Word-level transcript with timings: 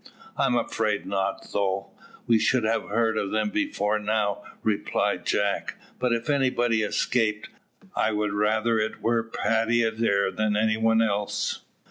"I'm 0.35 0.55
afraid 0.55 1.05
not, 1.05 1.51
though; 1.53 1.91
we 2.25 2.39
should 2.39 2.63
have 2.63 2.85
heard 2.89 3.19
of 3.19 3.29
them 3.29 3.51
before 3.51 3.99
now," 3.99 4.41
replied 4.63 5.27
Jack. 5.27 5.75
"But 5.99 6.11
if 6.11 6.27
anybody 6.27 6.81
escaped, 6.81 7.49
I 7.95 8.11
would 8.11 8.33
rather 8.33 8.79
it 8.79 9.03
were 9.03 9.21
Paddy 9.21 9.83
Adair 9.83 10.31
than 10.31 10.57
any 10.57 10.75
one 10.77 11.03
else." 11.03 11.65